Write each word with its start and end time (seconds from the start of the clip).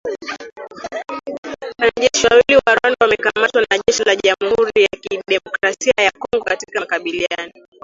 Wanajeshi 1.79 2.25
wawili 2.27 2.55
wa 2.55 2.75
Rwanda 2.75 2.97
wamekamatwa 3.01 3.61
na 3.61 3.77
jeshi 3.87 4.03
la 4.03 4.15
Jamuhuri 4.15 4.83
ya 4.83 4.99
Kidemokrasia 5.01 5.93
ya 5.97 6.11
Kongo 6.11 6.43
katika 6.45 6.79
makabiliano 6.79 7.51